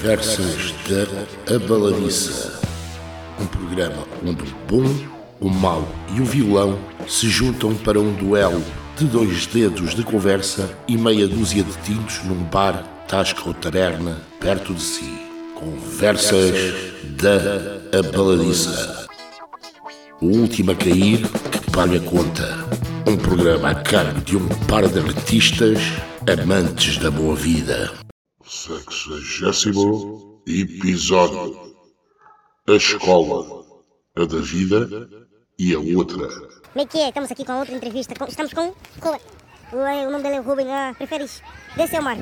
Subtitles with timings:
[0.00, 2.60] Conversas da Abaladiça.
[3.40, 4.84] Um programa onde o bom,
[5.40, 6.78] o mau e o vilão
[7.08, 8.62] se juntam para um duelo
[8.96, 14.22] de dois dedos de conversa e meia dúzia de tintos num bar, tasca ou taberna
[14.38, 15.18] perto de si.
[15.56, 16.52] Conversas
[17.20, 19.08] da Abaladiça.
[20.20, 22.64] O último a cair que paga conta.
[23.04, 25.80] Um programa a cargo de um par de artistas
[26.24, 28.07] amantes da boa vida.
[28.48, 31.76] Sexagésimo episódio.
[32.66, 33.64] A escola,
[34.16, 34.88] a da vida
[35.58, 36.26] e a outra.
[36.72, 37.08] Como é que é?
[37.08, 38.14] Estamos aqui com outra entrevista.
[38.14, 39.20] Com- Estamos com Ruben.
[39.72, 40.72] O, o nome dele é Ruben.
[40.72, 41.42] Ah, preferes
[41.76, 42.16] descer ao mar?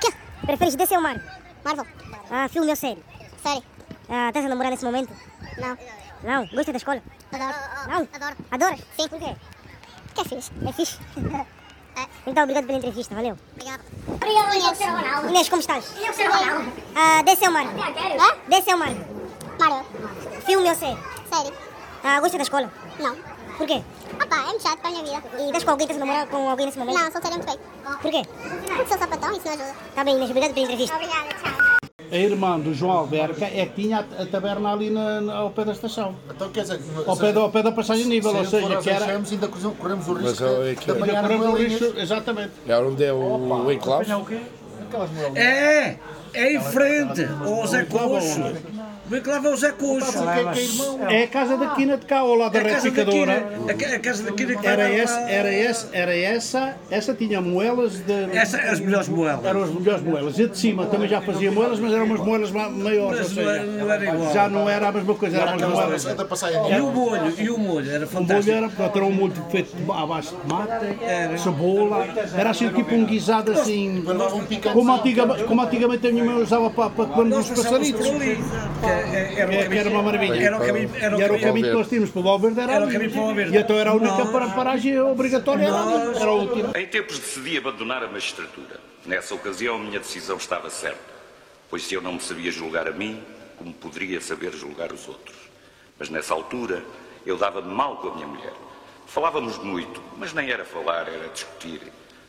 [0.00, 0.12] Quê?
[0.46, 1.16] Preferes descer ao mar?
[1.64, 1.86] Marvel.
[2.30, 3.02] Ah, filme ou série?
[3.42, 3.62] Sério?
[4.08, 5.12] Ah, estás a namorar nesse momento?
[5.58, 5.76] Não.
[6.24, 6.46] Não?
[6.48, 7.02] Gosta da escola?
[7.32, 7.54] Adoro.
[7.88, 8.08] Não?
[8.14, 8.36] Adoro.
[8.50, 8.80] Adoras?
[8.98, 9.08] Sim.
[9.08, 9.36] Por quê?
[10.14, 10.50] Que é fixe?
[10.66, 10.98] É fixe?
[11.98, 12.30] É.
[12.30, 13.14] Então, obrigado pela entrevista.
[13.14, 13.36] Valeu.
[13.52, 13.80] Obrigado.
[14.06, 15.30] Obrigado, Inês.
[15.30, 15.84] Inês, como estás?
[15.96, 16.72] Eu sou Ronaldo.
[16.94, 17.66] Ah, desce ao mar.
[17.66, 18.36] Hã?
[18.48, 18.92] Desce ao mar.
[19.58, 19.84] Marvel.
[20.46, 20.98] Filme ou série?
[21.32, 21.52] Sério?
[22.04, 22.72] Ah, gosta da escola?
[23.00, 23.16] Não.
[23.56, 23.82] Por quê?
[24.22, 25.22] Opa, é muito chato para a minha vida.
[25.38, 25.84] E estás com alguém?
[25.86, 26.96] Estás a namorar com alguém nesse momento?
[26.96, 27.96] Não, solteiro é muito bem.
[28.00, 28.22] Por quê?
[28.66, 29.74] Porque sou sapatão, isso não ajuda.
[29.94, 30.30] Tá bem, Inês.
[30.30, 30.94] Obrigado pela entrevista.
[30.94, 31.77] Obrigada, tchau.
[32.10, 35.64] A irmã do João Alberca é que tinha a, taberna ali na- na- ao pé
[35.64, 36.14] da estação.
[36.34, 38.90] Então quer dizer, Ao pé, do, ao pé da passagem de nível, ou seja, que
[38.90, 39.06] era.
[39.06, 42.52] Chamos, ainda corremos o risco é de que- apanhar Corremos o risco, exatamente.
[42.66, 43.16] É onde é o,
[43.66, 44.06] o enclave?
[45.34, 45.96] É,
[46.32, 48.40] é em frente ao Zé Coxo.
[49.08, 50.18] Vem que lá vai o Zé Coxo.
[51.08, 53.40] É a casa da quina de cá, ao lado da É retificadora.
[53.40, 53.72] Quina.
[53.72, 57.14] A ca- A casa da Quina que Era lá- essa, era essa, era essa, essa
[57.14, 58.36] tinha moelas de.
[58.36, 59.44] Essa é as melhores moelas.
[59.44, 60.38] Eram as melhores moelas.
[60.38, 63.44] E de cima também já fazia moelas, mas eram umas moelas ma- maiores, Mas ou
[63.44, 64.32] não seja, era- não era igual.
[64.34, 66.06] já não era a mesma coisa, eram umas moelas.
[66.06, 68.56] É E o molho, e o molho, era O molho fantástico.
[68.56, 72.94] era, portanto, era um molho feito de- à base de tomate, cebola, era assim tipo
[72.94, 74.04] um guisado assim,
[74.72, 78.06] como antigamente, como antigamente a minha mãe usava para, para comer nos passaritos.
[78.98, 80.34] Era, que era uma maravilha.
[80.42, 81.40] Era o caminho, era o E era o caminho.
[81.48, 83.56] caminho que nós tínhamos para o Valverde, era, Era o caminho para o Valverde.
[83.56, 86.16] E então era a única Nós- para paragem obrigatória, era, ali.
[86.16, 86.78] era a última.
[86.78, 88.80] Em tempos decidi abandonar a magistratura.
[89.06, 90.98] Nessa ocasião, a minha decisão estava certa,
[91.70, 93.22] pois se eu não me sabia julgar a mim,
[93.56, 95.36] como poderia saber julgar os outros?
[95.98, 96.82] Mas nessa altura,
[97.26, 98.52] eu dava-me mal com a minha mulher.
[99.06, 101.80] Falávamos muito, mas nem era falar, era discutir.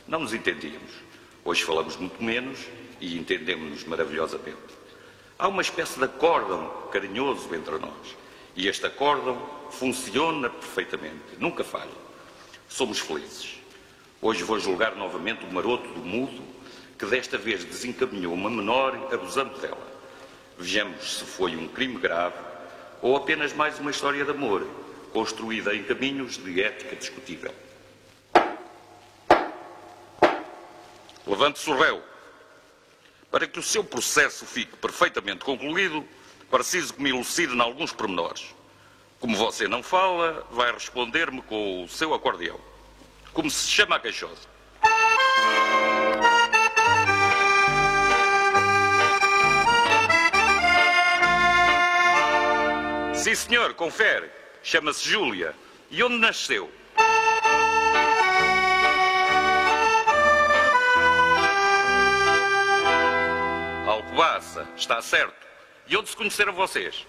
[0.08, 0.91] Não nos entendíamos.
[1.44, 2.59] Hoje falamos muito menos
[3.02, 4.78] e entendemos-nos maravilhosamente.
[5.41, 8.17] Há uma espécie de acórdão carinhoso entre nós.
[8.57, 9.41] E este acórdão
[9.72, 11.88] funciona perfeitamente, nunca falha.
[12.67, 13.57] Somos felizes.
[14.22, 16.44] Hoje vou julgar novamente o maroto do mudo,
[16.97, 19.88] que desta vez desencaminhou uma menor abusando dela.
[20.57, 22.35] Vejamos se foi um crime grave
[23.01, 24.67] ou apenas mais uma história de amor,
[25.13, 27.55] construída em caminhos de ética discutível.
[31.25, 32.09] Levante-se o réu.
[33.31, 36.06] Para que o seu processo fique perfeitamente concluído,
[36.50, 38.56] preciso que me elucide em alguns pormenores.
[39.19, 42.59] Como você não fala, vai responder-me com o seu acordeão.
[43.31, 44.47] Como se chama a queixosa?
[53.13, 54.31] Sim, senhor, confere.
[54.63, 55.53] Chama-se Júlia.
[55.91, 56.72] E onde nasceu?
[64.75, 65.36] Está certo.
[65.88, 67.06] E onde se conheceram vocês?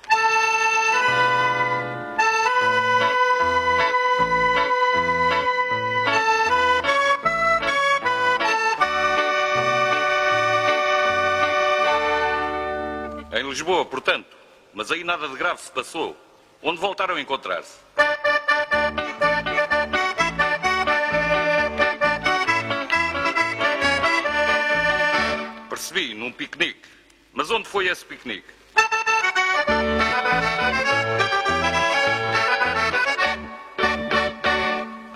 [13.33, 14.37] Em Lisboa, portanto.
[14.73, 16.17] Mas aí nada de grave se passou.
[16.63, 17.79] Onde voltaram a encontrar-se?
[25.69, 26.90] Percebi, num piquenique.
[27.33, 28.49] Mas onde foi esse piquenique?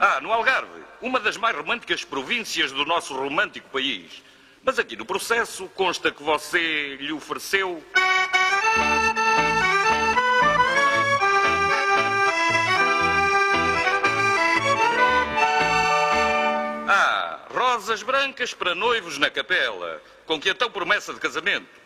[0.00, 4.22] Ah, no Algarve, uma das mais românticas províncias do nosso romântico país.
[4.62, 7.84] Mas aqui no processo consta que você lhe ofereceu.
[16.88, 21.83] Ah, rosas brancas para noivos na capela, com que então promessa de casamento.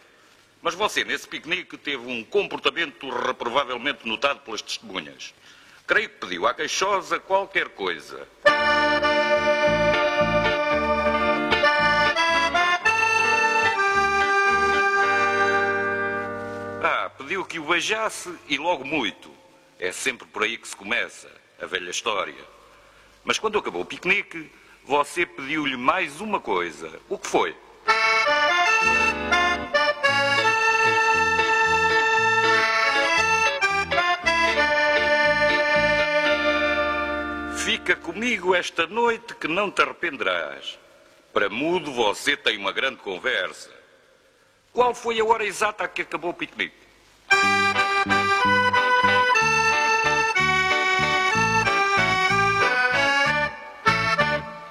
[0.60, 5.32] Mas você, nesse piquenique, teve um comportamento reprovavelmente notado pelas testemunhas.
[5.86, 8.26] Creio que pediu à queixosa qualquer coisa.
[16.82, 19.30] Ah, pediu que o beijasse e logo muito.
[19.78, 22.44] É sempre por aí que se começa, a velha história.
[23.24, 24.50] Mas quando acabou o piquenique,
[24.84, 27.00] você pediu-lhe mais uma coisa.
[27.08, 27.56] O que foi?
[37.88, 40.78] Fica comigo esta noite que não te arrependerás.
[41.32, 43.70] Para mudo você tem uma grande conversa.
[44.74, 46.76] Qual foi a hora exata a que acabou o piquenique?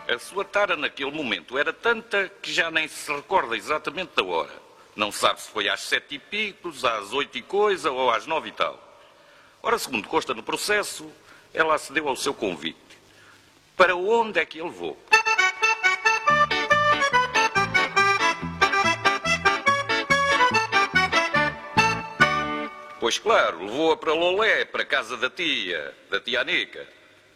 [0.08, 4.54] A sua tara naquele momento era tanta que já nem se recorda exatamente da hora.
[4.96, 8.50] Não sabe se foi às sete e picos, às oito e coisa ou às nove
[8.50, 8.80] e tal.
[9.64, 11.12] Ora, segundo consta no processo,
[11.52, 12.87] ela acedeu ao seu convite.
[13.78, 14.98] Para onde é que ele levou?
[23.00, 26.88] Pois claro, levou-a para Lolé, para a casa da tia, da tia Anica.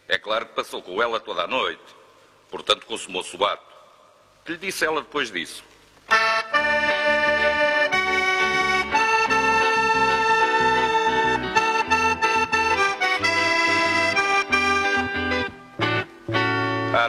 [0.08, 1.80] É claro que passou com ela toda a noite.
[2.50, 3.72] Portanto, consumou-se o ato.
[4.44, 5.62] Que lhe disse ela depois disso?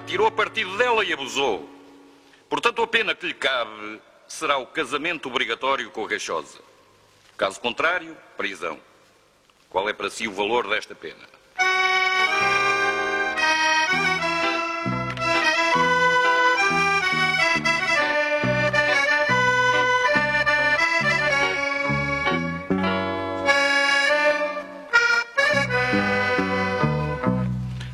[0.08, 1.70] Tirou partido dela e abusou.
[2.50, 6.60] Portanto, a pena que lhe cabe será o casamento obrigatório com a Queixosa.
[7.38, 8.80] Caso contrário, prisão.
[9.70, 11.34] Qual é para si o valor desta pena?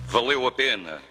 [0.08, 1.09] Valeu a pena.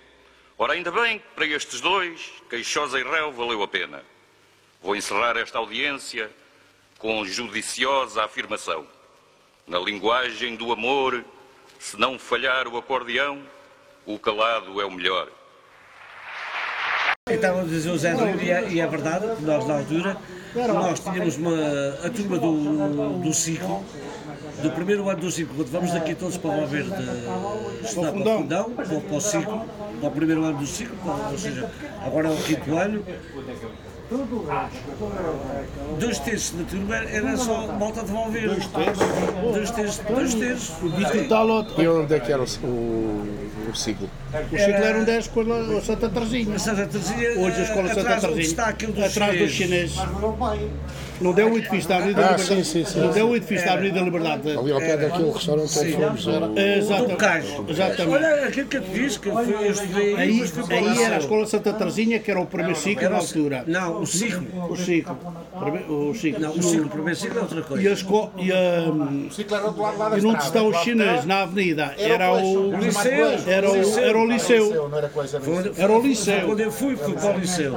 [0.60, 4.02] Ora, ainda bem que para estes dois, Queixosa e Réu, valeu a pena.
[4.82, 6.28] Vou encerrar esta audiência
[6.98, 8.84] com judiciosa afirmação.
[9.68, 11.24] Na linguagem do amor,
[11.78, 13.40] se não falhar o acordeão,
[14.04, 15.28] o calado é o melhor.
[17.30, 20.16] Estava a dizer o Zé Nuno, e é, e é verdade, nós na altura,
[20.56, 21.54] nós tínhamos uma,
[22.04, 23.84] a turma do, do ciclo,
[24.60, 26.90] do primeiro ano do ciclo, quando vamos daqui todos para o Verde
[27.84, 29.68] estudar para o fundão, para o ciclo,
[30.00, 31.70] para o primeiro ano do ciclo, para- ou seja,
[32.04, 33.04] agora é o quinto ano.
[36.00, 38.48] Dois terços da turma era só malta de Valverde.
[38.48, 39.06] Dois terços?
[39.52, 40.76] Dois terços, dois terços.
[40.98, 44.08] E total, E onde é que era o, o, o ciclo?
[44.32, 45.40] o ciclo era um 10 com
[45.76, 46.56] a Santa Teresinha.
[46.56, 48.40] A Santa Teresinha, Hoje a escola Santa Teresinha.
[48.40, 49.96] está aquilo dos Atrás dos chineses.
[51.20, 52.64] Não deu o edifício da Avenida Ah, Liberdade.
[52.64, 53.00] sim, sim, sim.
[53.00, 54.50] Não deu o edifício da Avenida Liberdade.
[54.58, 56.26] Ali ao pé daquele restaurante onde fomos.
[56.56, 57.70] Exatamente.
[57.70, 58.14] Exatamente.
[58.14, 61.18] Olha aquilo que eu te disse, que eu, fui, eu estudei Aí, era a liceu.
[61.18, 63.64] escola Santa Teresinha, que era o primeiro ciclo na altura.
[63.66, 64.70] Não, o ciclo.
[64.70, 65.16] O ciclo.
[65.88, 66.40] O ciclo.
[66.40, 67.88] Não, o ciclo, o primeiro ciclo é outra E, coisa.
[67.88, 70.76] a esco- e, a- O ciclo era do lado lá da e onde do os
[70.78, 73.12] chineses na avenida Era o, Liceu.
[73.12, 74.64] era o, era o Era o liceu.
[74.66, 76.40] liceu, não era o foi liceu.
[76.46, 77.74] Quando eu fui, fui para o liceu.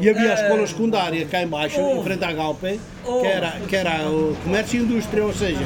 [0.00, 2.32] E havia a escola secundária cá em baixo, em frente à
[2.76, 5.64] Que era, que era o comércio e indústria, ou seja,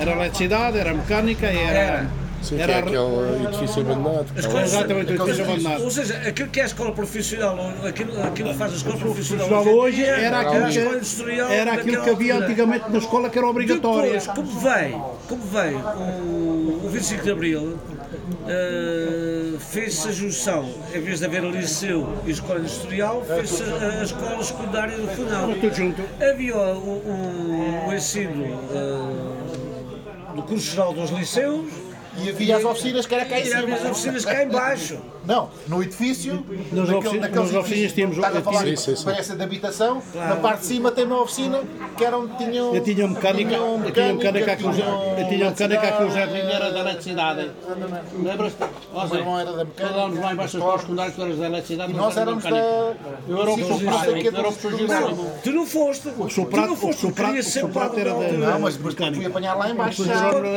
[0.00, 1.78] era eletricidade, era mecânica, era...
[1.78, 2.20] Era.
[2.42, 4.26] Sim, que era é aquele edifício abandonado.
[4.34, 4.62] está lá.
[4.62, 5.84] Exatamente, o edifício abandonado.
[5.84, 9.48] Ou seja, aquilo que é a escola profissional, aquilo, aquilo que faz a escola profissional,
[9.48, 13.46] Profissional hoje dia, era aquilo que, era aquilo que havia antigamente na escola que era
[13.46, 14.18] obrigatória.
[14.18, 17.78] Depois, como veio, como veio o, o 25 de Abril,
[18.48, 24.04] eh, fez-se a junção, em vez de haver liceu e escola industrial, fez-se a, a
[24.04, 25.54] escola secundária do Funal.
[25.54, 26.02] Tudo junto.
[26.22, 31.89] Havia o, o, o ensino eh, do curso geral dos liceus
[32.22, 33.90] E havia as oficinas que era cá em e havia as cima.
[33.92, 34.98] oficinas cá em baixo.
[35.24, 39.04] Não, no edifício, Nas naquele- naqueles oficinas tínhamos- estás a falar, Sim, sim, sim.
[39.04, 41.60] parece de habitação, na parte de cima tem uma oficina
[41.96, 42.74] que era onde tinham.
[42.74, 44.14] Eu tinha mecânica, tinham eu tinha
[44.66, 46.32] o Zé- tinham eu tinha mecânica aqui, o Zé eletricidade.
[46.32, 47.50] Vinho era da eletricidade.
[48.22, 48.62] Lembras-te?
[48.92, 49.88] O meu irmão era da mecânica.
[49.94, 52.50] Falávamos lá escolas secundárias, tu eras da eletricidade, E nós nós éramos da.
[53.28, 53.92] Eu era o professor não
[54.48, 54.52] o o
[55.42, 56.08] tu não foste.
[56.18, 57.42] O Soprato, o Soprato, o
[58.00, 58.32] era da...
[58.32, 60.02] Não, mas fui apanhar lá em baixo.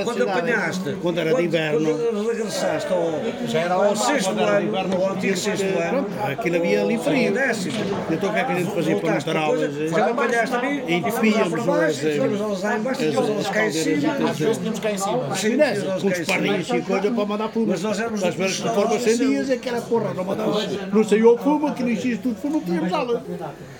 [0.05, 1.97] Quando, apanhaste, Quando era de inverno.
[1.99, 6.97] Quando regressaste ao, Já era ao sexto ano, ao antigo sexto ano, aquilo havia ali
[6.97, 7.33] frio.
[8.11, 9.89] Então o que é que a gente fazia para montar depois, aulas?
[9.91, 12.77] Já apanhaste a mim, E e fomos lá víamos para baixo, as, fomos elas lá
[12.77, 14.29] em baixo, as- fomos elas cá em cima.
[14.29, 15.35] Às vezes tínhamos cá em cima.
[15.35, 15.73] Sim, Né?
[16.01, 16.79] Com os pardinhos cima.
[16.79, 17.67] e coisa para mandar fumo.
[17.67, 19.27] Mas nós éramos Às vezes de forma do 100 liceu.
[19.29, 20.59] dias é que era porra, não mandava.
[20.91, 23.23] Não saiu o fumo, que não existia tudo fumo, não tínhamos aula.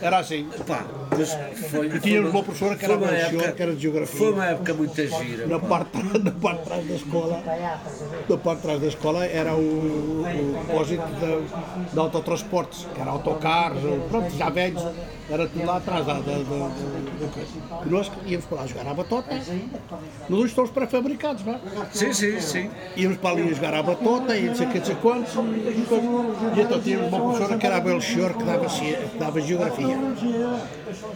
[0.02, 0.48] Era assim.
[0.68, 0.86] Pá,
[1.18, 1.38] mas
[1.70, 4.18] foi, E tínhamos uma professora que era de geografia.
[4.20, 5.48] Foi uma época muito gira.
[5.48, 6.32] Na parte de
[6.66, 7.42] trás da escola,
[8.30, 13.12] na parte de trás da escola era o, o depósito de, de autotransportes, que era
[13.12, 14.84] autocarros, pronto, já velhos,
[15.34, 16.30] era tudo lá atrás da, da.
[17.86, 19.36] E nós íamos para lá jogar à batota,
[20.30, 21.60] nos estamos pré-fabricados, vá.
[21.92, 22.70] Sim, sim, sim.
[22.96, 25.34] Íamos para ali jogar à batota e não sei o que, não sei quantos.
[26.56, 29.98] E então tínhamos uma professora que era a Belchior que dava, que dava geografia.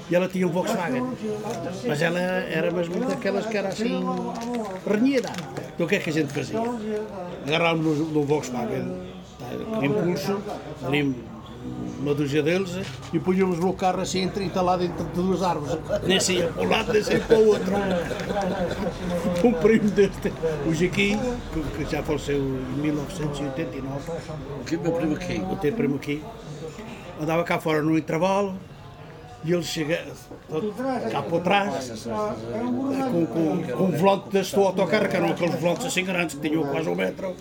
[0.10, 1.04] E ela tinha um Volkswagen.
[1.88, 4.04] Mas ela era mesmo daquelas que era assim
[4.90, 5.30] renhida.
[5.76, 6.60] Então o que é que a gente fazia?
[7.46, 8.94] Agarrámos no, no Volkswagen,
[9.40, 9.86] tá?
[9.86, 10.42] impulso,
[10.84, 11.16] ali
[12.00, 12.72] uma dúzia deles,
[13.12, 15.78] e punhamos no carro assim entre- entalado entre duas árvores.
[16.04, 17.74] Nem saía para um lado, nem saía para o outro.
[19.44, 20.32] Um primo deste,
[20.66, 21.20] o Jequim,
[21.76, 24.12] que, já faleceu em 1989,
[24.66, 25.36] Que meu primo aqui.
[25.38, 26.24] eu tenho primo aqui,
[27.22, 28.56] andava cá fora no intervalo
[29.44, 30.04] e ele chega
[31.12, 36.04] cá por trás com, com, com um volante deste autocarro, que eram aqueles volantes assim
[36.04, 37.36] grandes que tinham quase um metro.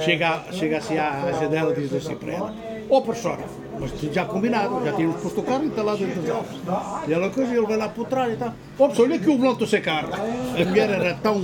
[0.00, 2.54] Chega, chega assim à, à janela e diz assim para ela:
[2.88, 3.42] Ó oh, professora,
[3.82, 7.08] mas tudo já combinado, já tínhamos posto o carro e está lá dentro dos.
[7.08, 8.54] E ela coisa, ele vai lá por trás e tal.
[8.76, 10.10] Professor, olha aqui o volante do seu carro.
[10.14, 11.40] A mulher era tão,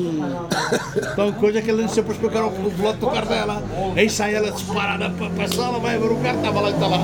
[1.16, 3.62] tão coisa que ele não sempre explicar o volante do carro dela.
[3.96, 6.72] Aí sai ela disparada para, para a sala, vai ver o carro, estava lá e
[6.74, 6.98] está lá.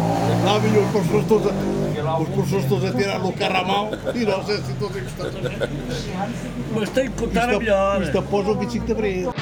[0.45, 3.91] Lá vinham os professores todos a, os professores todos a tirar no carro à mão
[4.15, 5.35] e nós assim todos encostados.
[6.75, 8.03] Mas tem que contar a melhor.
[8.03, 9.35] isto após o 25 de Abril.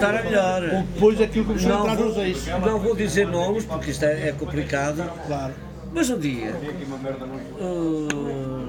[0.00, 0.62] Contar a melhor.
[0.94, 2.46] Depois aquilo começou a Não entrar vou, nos ex.
[2.46, 5.04] não vou dizer nomes porque isto é, é complicado.
[5.26, 5.52] Claro.
[5.92, 6.54] Mas um dia
[7.60, 8.68] uh,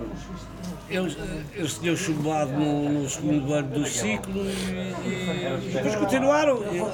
[0.90, 1.18] eles,
[1.56, 6.58] eles tinham chumbado no, no segundo ano do ciclo e, e depois continuaram.
[6.64, 6.90] Eu,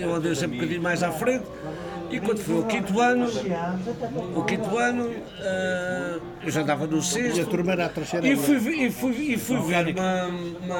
[0.00, 1.44] eu andei sempre um bocadinho mais à frente.
[2.10, 3.26] E quando foi o quinto ano,
[4.34, 7.46] o quinto ano, uh, eu já andava no E a sexto.
[7.46, 8.26] turma era a terceira.
[8.26, 10.78] E fui, e fui, e fui ver uma, uma,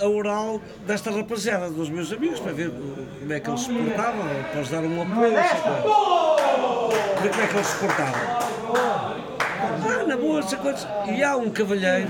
[0.00, 4.24] a oral desta rapaziada, dos meus amigos, para ver como é que eles se portavam,
[4.50, 5.32] para lhes dar um apoio.
[5.32, 8.20] para ver como é que eles se portavam.
[9.84, 10.88] Ah, na boa, essa coisa.
[11.08, 12.08] E há um cavalheiro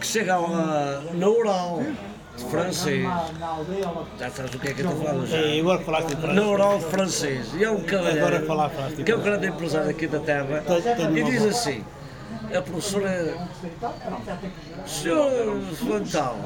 [0.00, 1.82] que chega a, na oral
[2.44, 3.04] francês.
[4.18, 5.26] Já sabes o que é que eu estou falando?
[5.26, 5.38] já?
[5.38, 7.54] E agora falaste em Na francês.
[7.54, 10.62] E é um cavalheiro falar em que é um grande empresário aqui da terra
[11.14, 11.84] e diz assim.
[12.54, 13.36] A professora.
[14.86, 16.36] Senhor Fantal.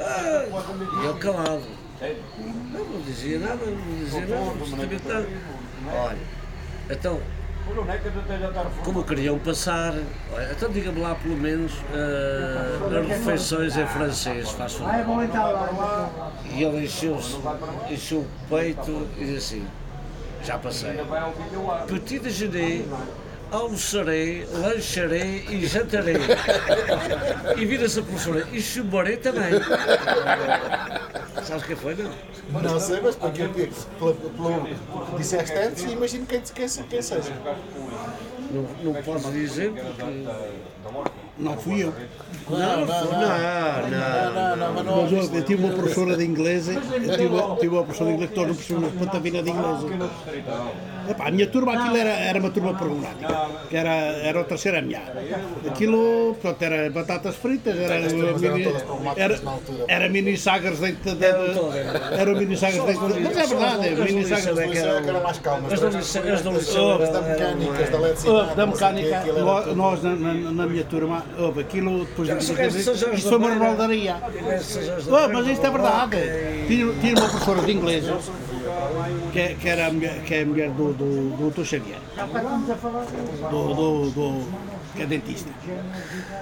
[0.00, 0.46] ah,
[1.02, 1.62] e ele calado.
[2.00, 2.16] Eu
[2.84, 5.26] não dizia nada, não dizia nada, absolutamente nada.
[5.92, 6.18] Olha,
[6.88, 7.20] então,
[8.84, 9.94] como queriam passar,
[10.50, 15.24] então diga-me lá pelo menos ah, as refeições em francês, faz favor.
[16.54, 17.36] E ele encheu-se,
[17.90, 19.66] encheu o peito e disse assim,
[20.44, 20.90] já passei.
[21.86, 22.84] Petit déjeuner,
[23.50, 26.16] almoçarei, lancharei e jantarei.
[27.56, 29.52] E vira-se a professora, e chumarei também.
[31.42, 32.10] Sabes quem foi, não?
[32.60, 33.48] Não sei, mas porque
[33.98, 34.66] pelo, pelo
[35.06, 37.32] que disseste antes, imagino quem, quem, quem seja.
[38.50, 40.02] Não, não posso dizer porque...
[41.38, 41.94] Não fui eu.
[42.50, 44.72] Não, não, não, não.
[44.74, 48.10] mas não Mas eu, eu tive uma professora de inglês, eu tive, tive uma professora
[48.10, 50.97] de inglês que tornou professora de inglês.
[51.10, 54.76] Epá, a minha turma, aquilo era, era uma turma programática, que era, era o terceiro
[54.86, 54.98] MA.
[55.70, 58.74] Aquilo, portanto, era batatas fritas, era, mini,
[59.16, 59.40] era,
[59.88, 61.26] era mini sagres dentro da...
[62.18, 63.20] Era mini sagres dentro da...
[63.20, 64.68] Mas é verdade, é mini sagres Isso é
[65.02, 65.72] que eram mais calmas.
[65.72, 65.80] As
[67.10, 68.54] da mecânica, da eletricidade.
[68.54, 72.76] da mecânica, era nós, na, na- na minha turma, houve aquilo depois Mas o resto
[72.78, 73.76] de São Jorge Isto da foi uma.
[75.08, 76.16] Oh, mas isto é verdade.
[76.66, 78.04] Tinha, tinha uma professora de inglês
[79.32, 81.64] que, que era a mulher, que é a mulher do, do, do Dr.
[81.64, 81.98] Xavier,
[83.50, 85.50] do, do, do- que é dentista.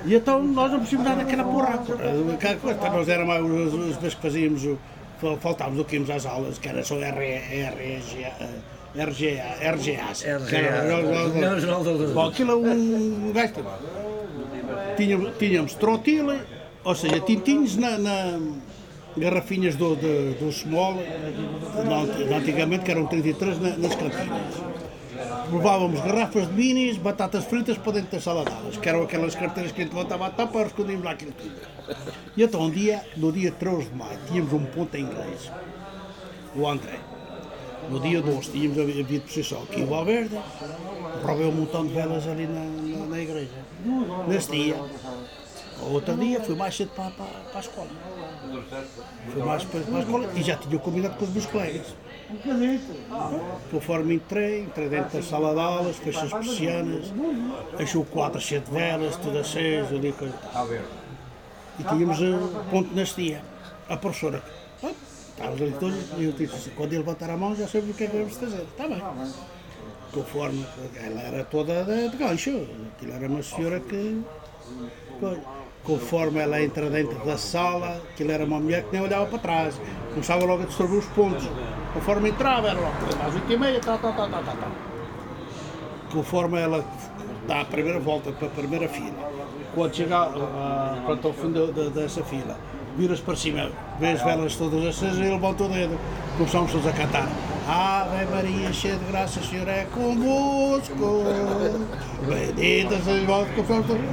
[0.04, 1.74] E então nós não precisamos dar aquela porra.
[2.34, 4.78] Aquela coisa, então nós éramos os, os vezes que fazíamos, o-
[5.20, 8.32] fal- faltávamos o que íamos às aulas, que era só R, R, RGA,
[8.94, 10.24] RGA, RGAs.
[12.00, 12.12] Luz.
[12.12, 13.54] Bom, aquilo é um gajo.
[14.96, 16.38] Tínhamos, tínhamos trotila,
[16.84, 18.38] ou seja, tintinhos na, na
[19.16, 20.94] garrafinhas do, do, small,
[22.36, 24.76] antigamente que eram 33 na- nas cantinas.
[25.52, 29.80] Levávamos garrafas de minis, batatas fritas para dentro das saladadas, que eram aquelas carteiras que
[29.80, 31.52] a gente levantava a tapa e escondíamos lá aquilo tudo.
[32.36, 35.50] E então um dia, no dia 13 de maio, tínhamos um ponto em inglês,
[36.54, 36.98] o André.
[37.88, 40.36] No dia 12 tínhamos havido procissão aqui em Valverde,
[41.22, 42.64] roubei um montão de velas ali na,
[42.98, 43.50] na, na igreja.
[44.26, 44.76] Nesse dia,
[45.82, 47.88] outro dia, fui mais cedo para, para, para a escola.
[49.32, 51.94] Fui mais cedo para a escola e já tinha combinado com os meus colegas.
[53.70, 57.12] Conforme entrei, entrei dentro da sala de aulas, fechei as persianas,
[57.78, 60.12] achei o quadro cheio de velas, tudo aceso, ali
[61.78, 63.42] e tínhamos uh, ponto nesse dia.
[63.88, 64.42] A professora,
[64.82, 64.92] ah,
[65.28, 67.94] estávamos ali todos, e eu disse assim, quando ele levantar a mão já sabe o
[67.94, 68.62] que é que vamos fazer.
[68.62, 69.02] Está bem.
[70.12, 74.22] Conforme, ela era toda de, de gancho, aquilo era uma senhora que.
[75.86, 79.80] Conforme ela entra dentro da sala, aquilo era uma mulher que nem olhava para trás,
[80.10, 81.48] começava logo a distribuir os pontos.
[81.94, 82.92] Conforme entrava, era logo
[83.26, 84.68] às 8 e meia, tal, tal, tal, tal, tal, tal.
[86.12, 86.84] Conforme ela
[87.46, 89.14] dá a primeira volta para a primeira fila,
[89.74, 92.56] quando chega ah, pronto, ao fim da- da- dessa fila,
[92.96, 93.70] vira-se para cima,
[94.00, 95.96] vê as velas todas acesas e levanta o dedo.
[96.36, 97.28] Começamos todos a cantar.
[97.68, 101.22] Ave Maria, cheia de graça, o Senhor é convosco.
[102.26, 104.04] Bendita seja vós, confiamos todos.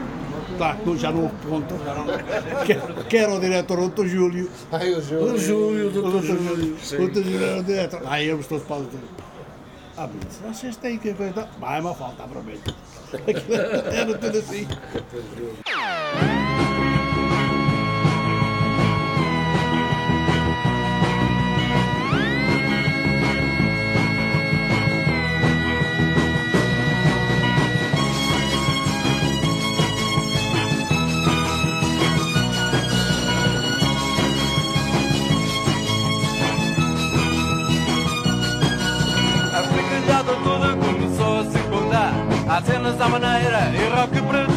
[0.85, 1.75] Não- já não houve ponto.
[2.65, 4.05] Que, que era o diretor, o Dr.
[4.05, 4.49] Júlio.
[4.71, 5.33] Ai, o jogo.
[5.33, 6.23] O Júlio, doutor.
[6.23, 6.77] Júlio.
[6.79, 7.05] Júlio.
[7.05, 7.23] O Dr.
[7.23, 8.01] Júlio era o diretor.
[8.05, 8.87] Aí íamos todos para o.
[9.95, 10.09] Ah,
[10.47, 11.47] vocês têm que coisa.
[11.59, 12.23] Vai, mas falta.
[13.13, 14.67] Aquilo Era tudo assim.
[42.53, 44.52] Há cenas à maneira e rock para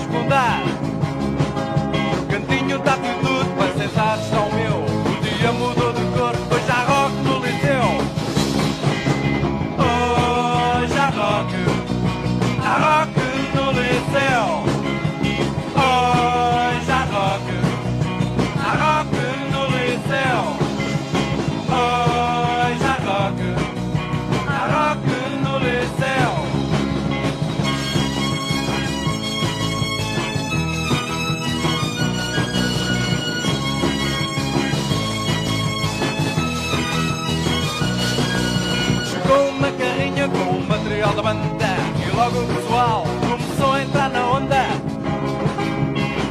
[42.27, 44.57] logo o pessoal começou a entrar na onda.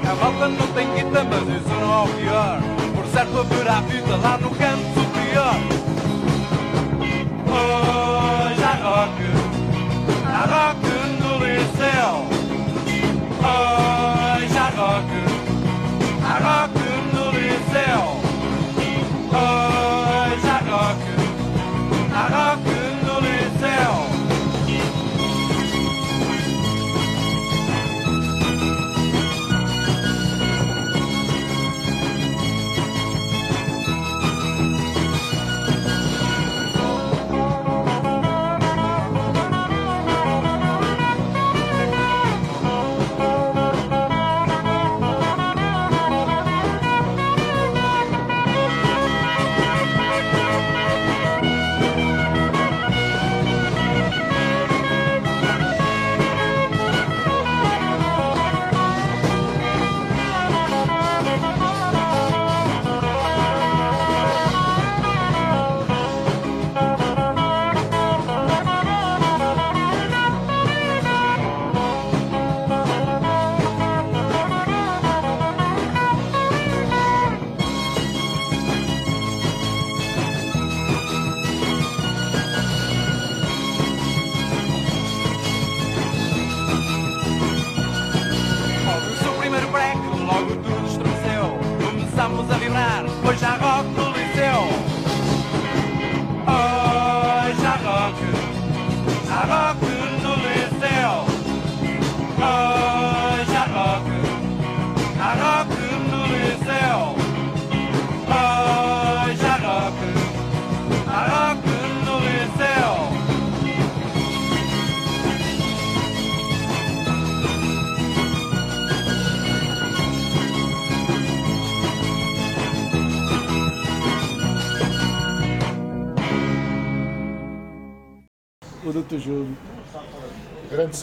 [0.10, 2.62] A malta não tem guita, mas isso não é o pior.
[2.96, 5.75] Por certo haverá fita lá no canto superior.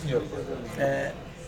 [0.00, 0.22] Grande senhor.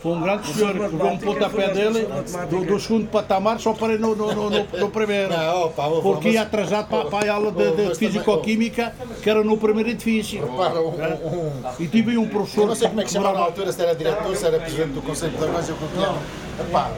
[0.03, 2.07] Foi um grande senhor que levou um pontapé dele
[2.51, 5.31] do, do segundo patamar, só parei no, no, no, no- no primeiro.
[5.31, 9.31] Não, opa, opa, Porque ia atrasado para, para a aula de, de Mas Físico-Química, que
[9.31, 10.45] era no primeiro edifício.
[10.45, 13.45] Repara, um, um, E tive um eu professor não sei como é que chamava na
[13.47, 16.15] altura, se era diretor, se era presidente do Conselho Pedagógico, o que era.
[16.61, 16.91] Epá,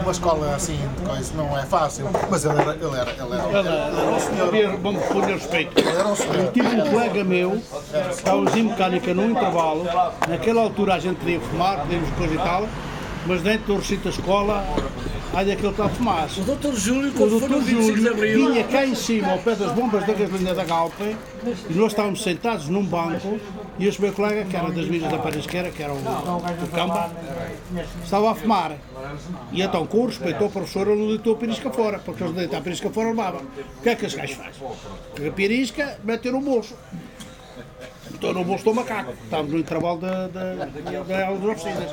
[0.00, 3.58] uma escola assim de coisa não é fácil, mas ele era, ele era, ele era,
[3.58, 4.78] Ele era um senhor.
[4.80, 5.78] Vamos pôr respeito.
[5.78, 7.60] Ele era um Eu tive um colega meu,
[8.10, 9.84] estávamos em mecânica num intervalo,
[10.28, 12.68] naquela altura a gente podia fumar, podíamos coisa e tal,
[13.26, 14.64] mas dentro do recinto da escola,
[15.34, 16.28] olha que está a fumar.
[16.38, 19.38] O doutor Júlio, O quando doutor 25 de Júlio Abril, vinha cá em cima, ao
[19.38, 21.16] pé das bombas da gasolina da Galpe,
[21.68, 23.38] e nós estávamos sentados num banco,
[23.78, 27.10] e este meu colega, que era das Minas da Parisqueira, que era o, o Camba,
[28.02, 28.72] estava a fumar.
[29.52, 32.58] E então, com respeito ao professor, ele não deitou a pirisca fora, porque eles deitam
[32.58, 33.38] a pirisca fora levava.
[33.78, 35.28] O que é que os gajos fazem?
[35.28, 36.74] A pirisca, metem no bolso.
[38.12, 39.12] Estou, no bolso estou macaco.
[39.24, 40.68] Estamos no intervalo da, da,
[41.50, 41.90] oficinas.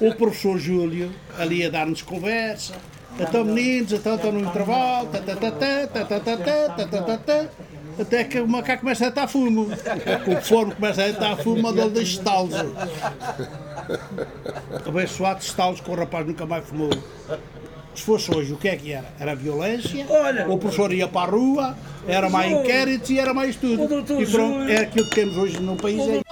[0.00, 2.74] O professor Júlio ali a dar-nos conversa.
[3.18, 5.08] Então, meninos, então estão no intervalo.
[8.00, 9.68] Até que o macaco começa a estar fumo.
[10.24, 12.54] Conforme começa a estar fumo, mandou-lhe dois estalos.
[14.86, 16.90] Abençoado estalos que o rapaz nunca mais fumou.
[18.00, 19.04] Se fosse hoje, o que é que era?
[19.20, 20.48] Era violência, Olha.
[20.48, 21.76] o professor ia para a rua,
[22.08, 23.82] era mais inquéritos e era mais tudo.
[24.18, 26.00] E pronto, é aquilo que temos hoje no país.
[26.08, 26.22] É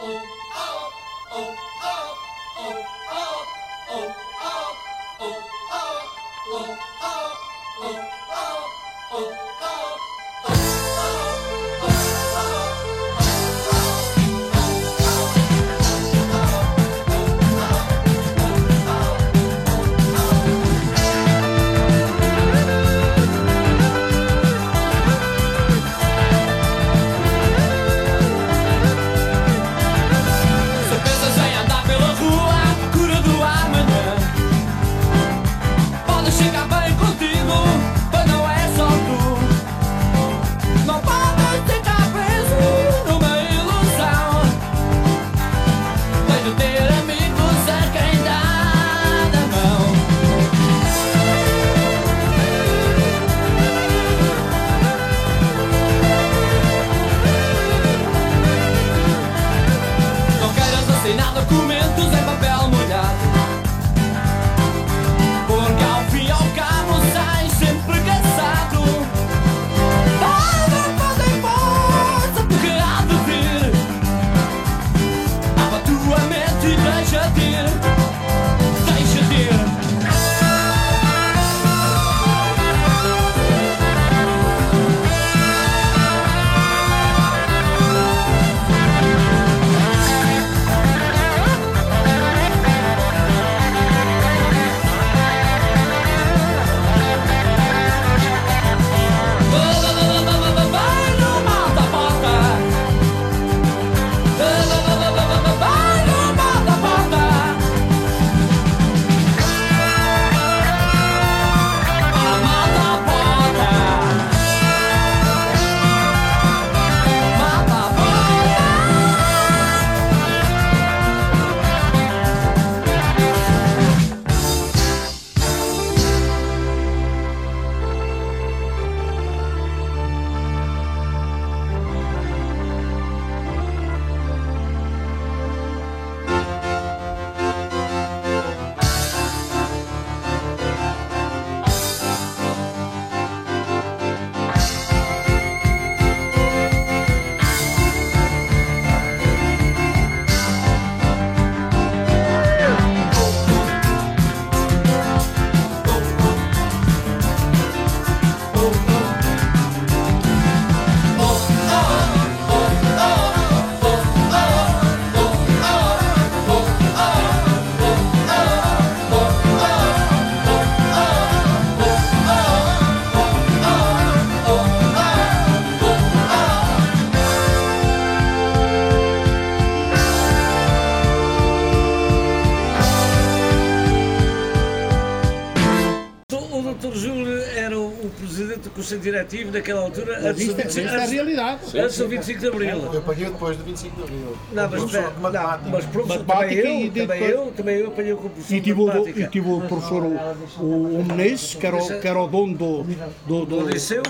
[191.69, 191.85] antes, realidade.
[191.87, 192.93] antes do 25 de Abril.
[192.93, 194.37] Eu apanhei depois do 25 de Abril.
[194.53, 195.71] Não, mas, Professor de matemática.
[195.71, 198.55] mas professor, Matemática também e eu, também depois- eu, também eu apanhei com o professor
[198.55, 202.01] E de tive, o, e tive o professor o, o, o Menezes, que era, o-
[202.29, 202.83] dono do,
[203.27, 204.03] do, do, Do liceu?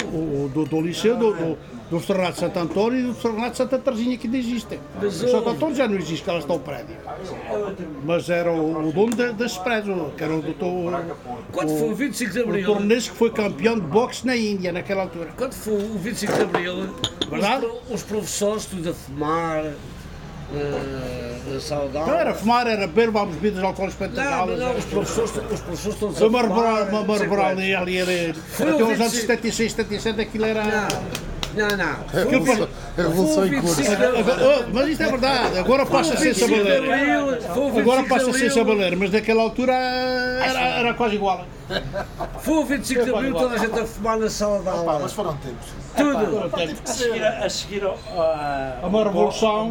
[0.49, 3.79] do, do liceu, do, do, do Restaurante de Santo António e do Restaurante de Santa
[3.79, 4.81] Teresinha, que ainda existe.
[5.01, 6.97] Mas o o- Santo António já não existe, que ela está ao prédio.
[8.05, 11.05] Mas era o, o dono das prédios, que era o doutor,
[11.53, 14.37] Quando foi o 25 de o Abril, doutor Menezes, que foi campeão de boxe na
[14.37, 15.29] Índia, naquela altura.
[15.37, 16.95] quando foi o 25 de Abril,
[17.31, 17.67] Verdade?
[17.67, 19.65] os, os professores, tudo a fumar,
[20.55, 22.07] eh, a saudar.
[22.07, 25.61] Não era fumar, era beber, vamos bebidas alcoólicas para Não, não, não, os professores, os
[25.61, 28.33] professores todos a Uma fumar, uma ali, ali, ali.
[28.35, 29.21] Foi Até o os anos 25.
[29.27, 30.65] 76, 77, aquilo era.
[30.65, 30.89] Não,
[31.59, 31.97] não, não.
[32.13, 33.83] Revolução, Revolução em 25 curso.
[33.83, 34.19] de Abril.
[34.21, 36.93] Agora- oh, mas isto é verdade, agora passa a ser 25 de sabaleiro.
[36.93, 41.15] Abril, foi o 25 Agora passa a ser sabaleiro, mas naquela altura era, era quase
[41.17, 41.45] igual.
[42.41, 44.99] Foi o 25 de Abril, toda a gente a fumar na sala de Pá, aula.
[45.01, 45.69] mas foram tempos.
[45.97, 46.51] Tudo.
[46.85, 49.71] A seguir, a, a seguir a, Uma revolução,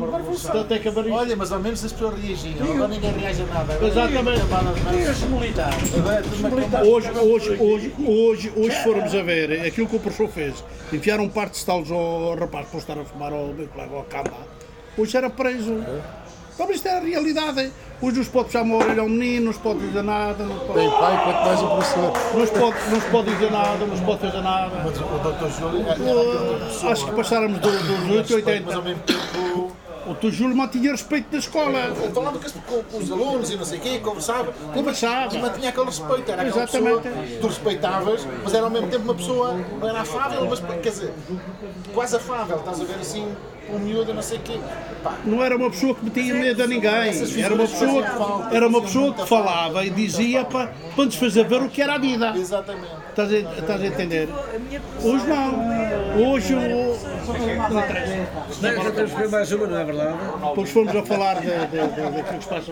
[0.79, 1.13] que haver isto.
[1.13, 2.71] Olha, mas ao menos as pessoas reagiam.
[2.71, 3.73] Agora ninguém reage a nada.
[3.85, 4.41] Exatamente.
[4.93, 5.91] e os militares.
[6.85, 11.29] Hoje, hoje, hoje, hoje, hoje formos a ver aquilo que o professor fez, enfiar um
[11.29, 14.37] par de estalos ao rapaz por estar a fumar ao meu colega ao cama,
[14.97, 15.73] hoje era preso.
[16.57, 17.71] Então, mas isto é a realidade.
[18.01, 20.59] Hoje não se pode puxar uma orelha ao menino, não se pode dizer nada, não
[20.59, 22.13] se pode, Tem pai, quanto mais o professor.
[22.33, 24.71] não se pode, não se pode dizer nada, não se pode fazer nada.
[24.83, 25.93] Mas o doutor Júlio de
[26.65, 26.91] pessoa.
[26.91, 28.81] Acho que passáramos do- dos 8 respeito, Mas ao 80.
[28.81, 29.77] mesmo tempo.
[30.07, 31.77] O teu Júlio mantinha respeito da escola.
[31.79, 34.53] Ele falava com, com- os alunos e não sei o quê, conversava.
[34.73, 35.35] Conversava.
[35.35, 36.31] E mantinha aquele respeito.
[36.31, 37.27] Era aquela pessoa Exatamente.
[37.33, 40.89] que tu respeitavas, mas era ao mesmo tempo uma pessoa, não era afável, mas quer
[40.89, 41.13] dizer,
[41.93, 42.55] quase afável.
[42.57, 43.35] Estás a ver assim,
[43.69, 44.59] um miúdo, não sei o quê.
[45.03, 47.41] Pá, Não era uma pessoa que metia medo a ninguém.
[47.43, 51.45] Era uma pessoa, que- era uma pessoa que falava e dizia para, para nos fazer
[51.45, 52.33] ver o que era a vida.
[52.35, 52.87] exatamente.
[53.09, 54.29] Estás a, estás a entender?
[55.03, 56.27] Hoje não.
[56.31, 56.97] Hoje o.
[57.73, 58.27] Não interessa.
[58.61, 60.17] Não, já temos que ver mais uma, não é verdade?
[60.49, 62.71] Depois fomos a falar daquilo que se passa.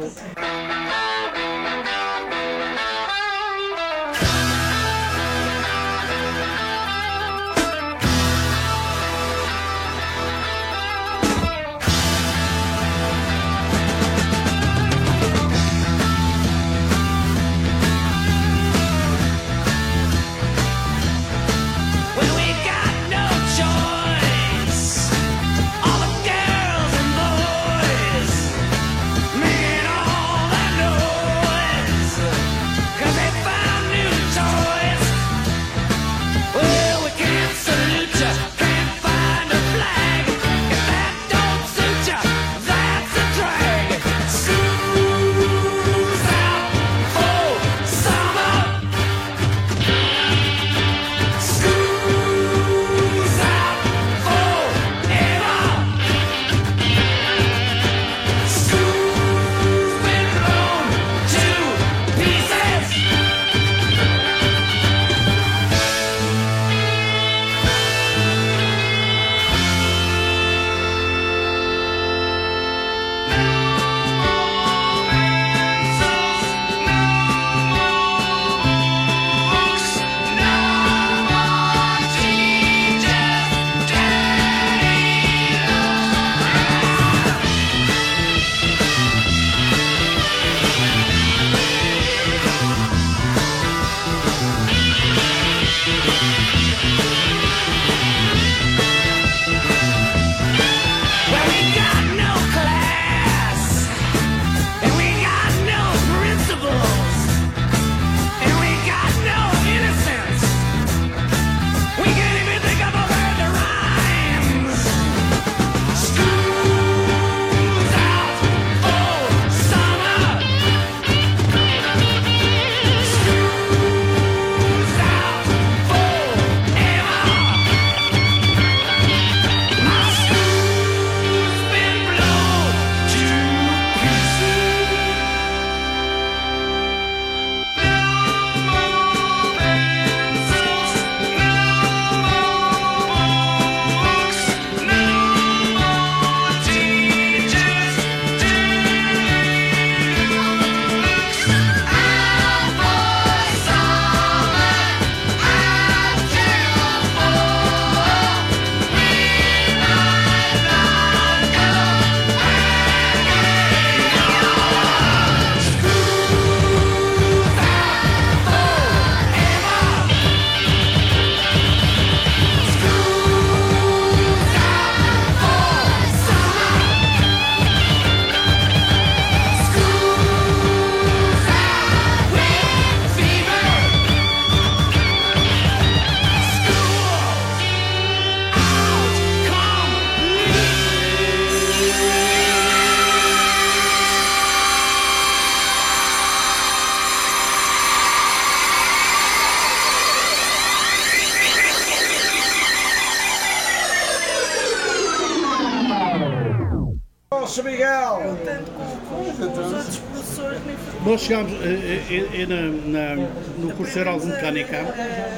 [214.03, 214.77] No curso geral de mecânica.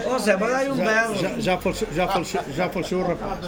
[0.05, 1.15] Ó Zé, mas aí um belo.
[1.15, 3.39] já, já, faleceu, já, faleceu, já faleceu o rapaz,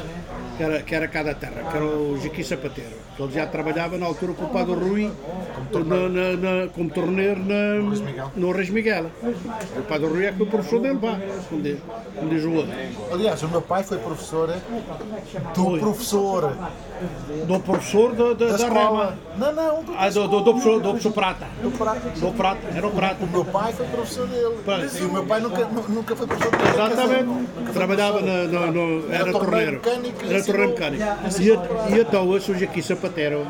[0.59, 2.91] que era, que era cá da terra, que era o Jiqui Sapateiro.
[3.17, 5.09] Ele já trabalhava na altura com o Padre Rui,
[5.73, 7.79] na, na, na, como torneiro na,
[8.35, 9.05] no Reis Miguel.
[9.77, 11.17] O Padre Rui é que foi professor dele, pá,
[11.49, 11.77] como diz,
[12.13, 12.73] como diz o outro.
[13.13, 14.49] Aliás, o meu pai foi professor
[15.55, 16.53] do professor
[17.47, 18.67] Do professor da, da, da da.
[18.67, 19.17] Rema.
[19.37, 21.45] Não, não, do, Ah, do, do, do, professor, do professor Prata.
[21.63, 22.09] do Prata.
[22.19, 23.23] Do Prata, era o Prata.
[23.23, 24.57] O meu pai foi professor dele.
[24.65, 24.99] Pois.
[24.99, 26.69] E o meu pai nunca, nu- nunca foi professor dele.
[26.73, 27.73] Exatamente.
[27.73, 29.71] Trabalhava no, no, no- era Era torneiro.
[29.73, 30.43] mecânico Era
[31.39, 31.51] E,
[31.99, 33.45] então eu surge aqui sapatero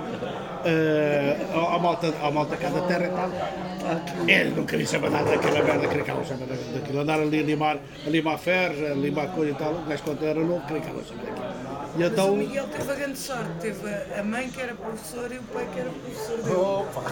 [0.66, 3.30] eh, à malta, à malta cá da terra e tal.
[4.28, 7.00] É, não queria saber nada daquela merda, queria que ela saber daquilo.
[7.00, 9.72] Andar ali a limar, a limar ferros, a limar coisa e tal.
[9.74, 11.70] O gajo quando era novo, queria que ela saber daquilo.
[11.96, 13.80] E Mas o então, Miguel teve a grande sorte, teve
[14.20, 16.56] a- mãe que era professora e o pai que era professor dele.
[16.56, 17.04] Opa!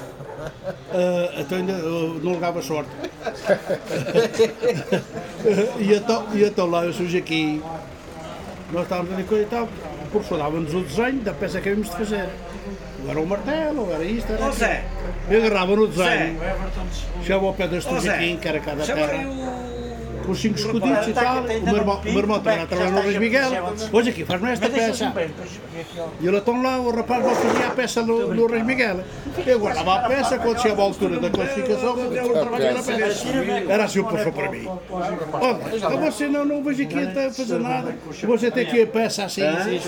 [0.93, 2.89] eh, então ainda eh, não levava sorte.
[5.80, 7.60] e, então, e então lá eu surgi aqui,
[8.71, 11.89] nós estávamos ali coisa e tal, o professor dava-nos o desenho da peça que havíamos
[11.89, 12.30] de fazer.
[13.03, 14.51] Ou era o martelo, ou era isto, era.
[14.51, 14.84] Zé!
[15.30, 16.39] Eu agarrava no desenho,
[17.23, 19.66] chegava ao pé deste aqui, que era cá da Chama aí terra, o.
[20.27, 21.39] com os cinco escuditos e tal.
[21.39, 23.51] O meu irmão, o meu irmão trabalhava trabalhava no Luís Miguel.
[23.93, 25.13] Hoje aqui, faz-me esta peça.
[26.19, 28.99] E ele então lá, o rapaz lá fazia a peça no, no Reis Miguel.
[29.45, 33.27] Eu guardava a peça, quando chegava a altura da classificação, eu trabalhava na peça.
[33.69, 34.67] Era assim o professor para mim.
[34.67, 37.95] Olha, então você não, não vejo aqui até fazer nada.
[38.23, 39.79] Você tem aqui a peça assim, assim,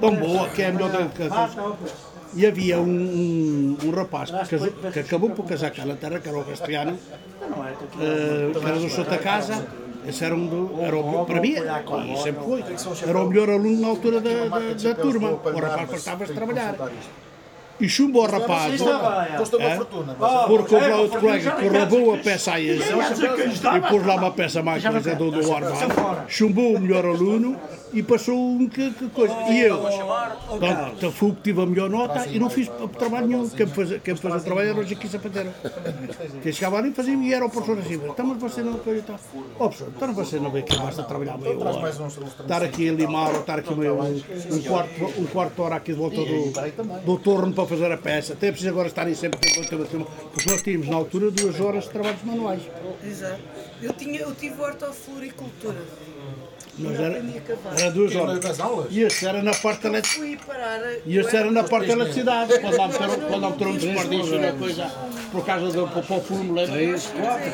[0.00, 4.48] tão boa, que é a melhor da que E havia um, um, um rapaz que,
[4.48, 6.98] casou- que acabou por casar cá na terra, que era o Castellano,
[8.00, 9.66] eh, que era do Santa Casa.
[10.06, 12.64] Esse era um do, era o, para mim, e sempre foi,
[13.08, 15.30] era o melhor aluno na altura da, da, da turma.
[15.32, 16.76] O rapaz fartava de trabalhar.
[17.78, 18.80] E chumbo ao rapaz.
[19.36, 19.76] Custa uma É?
[19.76, 20.14] fortuna.
[20.46, 24.30] Porque houve lá outro colega que roubou a peça a esse e pôs lá uma
[24.30, 27.56] peça mais coisa do, do armário, chumbou o melhor aluno
[27.92, 29.34] e passou um que, que coisa.
[29.48, 29.78] E eu,
[30.54, 32.68] então, então fui o que tive a melhor nota e não fiz
[32.98, 33.48] trabalho nenhum.
[33.48, 35.50] Quem me fazia, quem me fazia o trabalho era o Jiqui Sapateiro.
[36.42, 37.94] Quem chegava ali fazia e era o professor assim.
[37.94, 39.16] Então, mas você não coisa e tal.
[39.58, 41.88] Ó professor, então você não vê que basta trabalhar meio hora.
[42.40, 45.92] Estar aqui a limar ou estar aqui meio, um, quarto, um quarto de hora aqui
[45.92, 48.32] de volta do, do torno para fazer a peça.
[48.32, 49.78] Até preciso agora estarem sempre aqui a bater
[50.32, 52.62] porque nós tínhamos na altura duas horas de trabalhos manuais.
[53.04, 53.40] Exato.
[53.82, 55.76] Eu, tinha, eu tive hortofloricultura.
[56.78, 58.38] Mas era, a era duas horas.
[58.90, 60.02] E esse era na parte.
[60.02, 60.80] Fui parar.
[61.06, 64.52] E esse era na parte da eletricidade, quando meteram, quando lá meteram um desperdício na
[64.52, 64.90] coisa,
[65.32, 66.74] por causa do o fumo, lembra?
[66.74, 67.50] Três, quatro.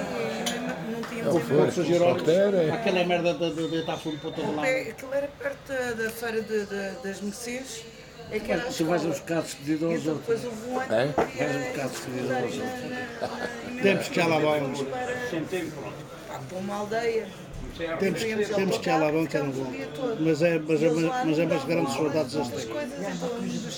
[1.24, 2.74] Não O Era.
[2.74, 4.66] aquela merda de, de deitar fumo para todo lado.
[4.66, 7.84] É, Aquilo era perto da, da feira de, de- das Mercês.
[8.32, 10.40] É que era a Tu vais buscar despedido aos Então outros.
[10.40, 11.06] depois houve um ano É?
[11.06, 14.82] Vais um bocado de seguida aos na- Temos que lá vamos.
[14.82, 17.26] Pá, Para uma aldeia.
[17.98, 18.20] Temos,
[18.54, 19.72] temos que ir lá vão que era bom.
[20.20, 20.90] Mas é, mas é,
[21.24, 22.66] mas é umas grandes saudades as têm.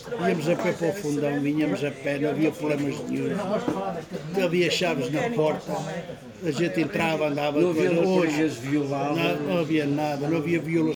[0.04, 3.36] trabalhos Íamos a pé para o fundão, vinhamos a pé, não havia problemas nenhum.
[4.36, 5.72] Não havia chaves na porta,
[6.44, 7.60] a gente entrava, andava.
[7.60, 9.16] Não havia Hoje, violadas.
[9.16, 10.93] não, não havia nada, não havia violação.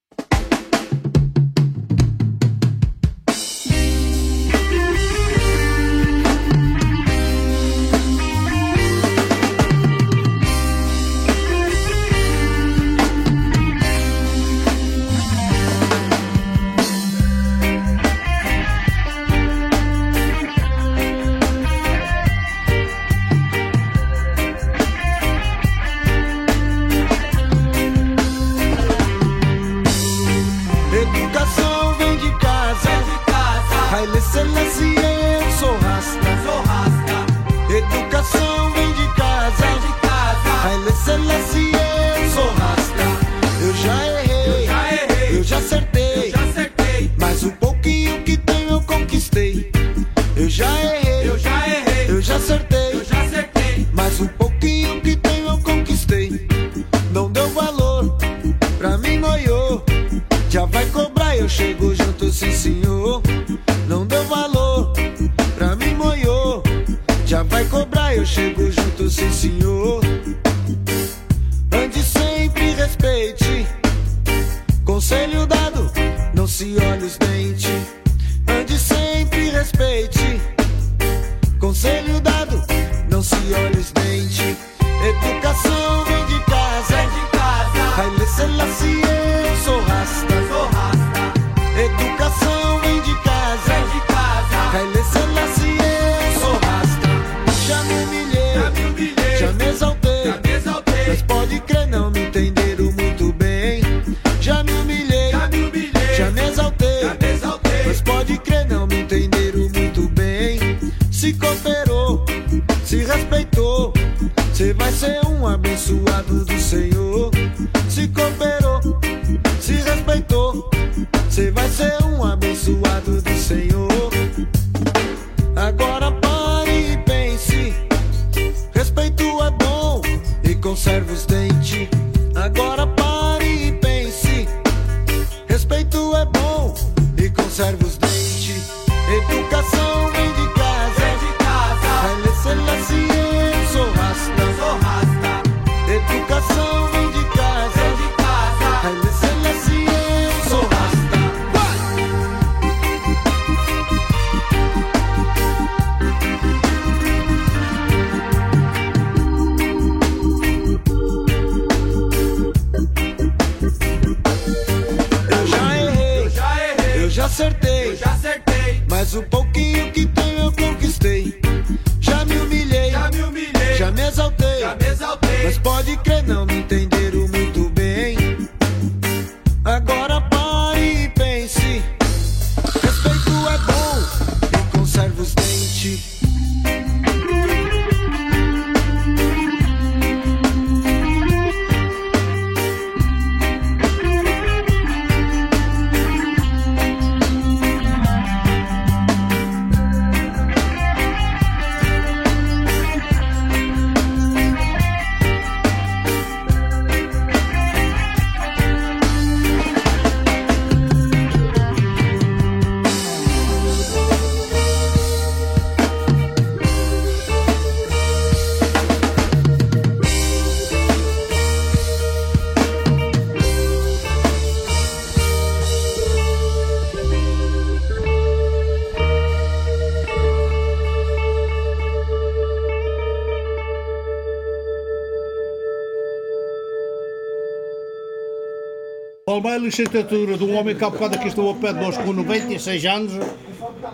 [239.83, 242.85] Licenciatura de um homem que há bocado aqui estou ao pé de nós com 96
[242.87, 243.13] anos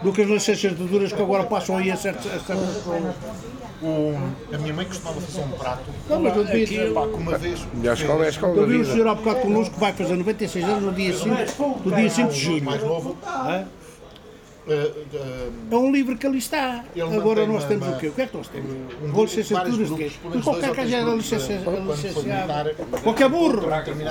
[0.03, 3.15] do que as licenciaturas que agora passam aí a certas a pessoas.
[4.53, 5.83] A minha mãe costumava fazer um prato.
[6.09, 7.67] Não, mas eu devia dizer- uma vez.
[7.89, 10.17] A escola é a escola Eu vi o senhor há bocado connosco que vai fazer
[10.17, 12.65] 96 anos no dia 5, no dia 5 de julho.
[12.65, 13.17] Mais novo.
[13.49, 13.65] É?
[14.69, 16.85] Eh, eh, É um livro que ali está.
[17.17, 18.09] Agora nós uma- temos uma- o quê?
[18.09, 18.71] O que é que nós temos?
[18.71, 20.11] um Um grupo, licenciaturas de quê?
[20.43, 21.65] qualquer três era licenciado.
[23.03, 23.63] Qualquer burro.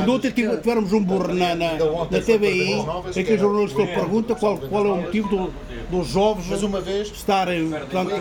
[0.03, 3.81] De ontem tive- tivemos um burro na, na, na TVI Novas, em que o jornalista
[3.81, 5.53] o pergunta qual, qual é o motivo do-
[5.89, 8.11] dos jovens Mas uma vez estarem portanto,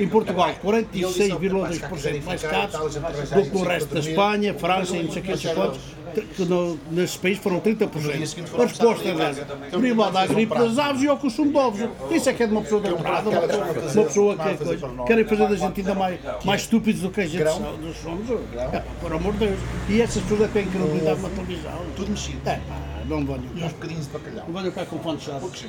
[0.00, 4.52] em Portugal E ele disse, 46,2% mais "Rapaz, caros do que tal, resto da Espanha,
[4.52, 5.80] dormir." França e não sei o que, não sei quantos,
[6.22, 8.16] que no, nesse país foram 30%.
[8.16, 9.44] dia seguinte A resposta é casa.
[9.70, 11.88] privada à gripe das aves e ao consumo de ovos.
[12.10, 14.88] Isso é que é de uma pessoa depravada, uma pessoa, uma pessoa que é coisa.
[15.06, 18.28] Querem fazer da gente ainda mais, mais estúpidos do que a gente nós somos.
[18.72, 19.60] É, por amor de Deus.
[19.88, 21.72] E essas pessoas é que têm credibilidade na televisão.
[21.96, 22.48] Tudo mexido.
[22.48, 24.44] É pá, não venham E uns bocadinhos de bacalhau.
[24.48, 25.66] Não venham cá com fontes chaves.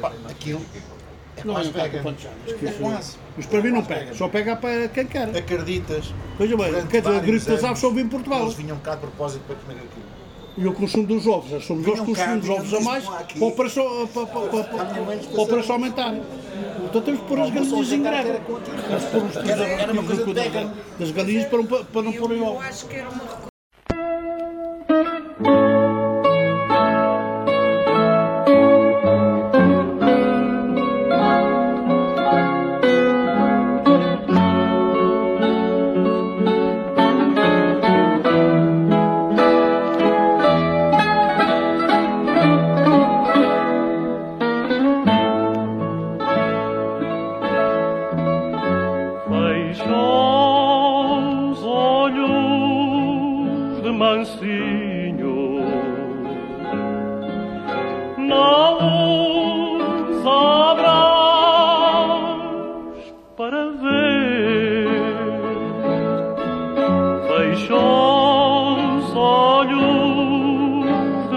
[0.00, 0.99] Pá, aquilo é Não quase venham
[1.42, 2.02] com pega.
[2.58, 3.16] que É quase.
[3.36, 5.28] Mas para mim não pega, só pega para quem quer.
[5.36, 6.12] Acreditas?
[6.38, 8.42] Veja bem, quer dizer, a vários gripe das aves só vem em Portugal.
[8.42, 10.20] Eles vinham cá de propósito para comer aquilo.
[10.58, 13.04] E o consumo dos ovos, nós somos nós que Vinham cá, consumimos ovos a mais
[13.04, 13.80] para o preço,
[14.12, 16.14] para, para, para, para, para o preço aumentar.
[16.84, 18.40] Então temos que pôr as galinhas em greve.
[18.40, 18.60] Pôr
[19.24, 22.64] os Era- uma coisa de das- das galinhas para, não- para não porem Eu ovos.
[22.66, 23.49] acho que era uma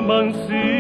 [0.09, 0.72] olhos de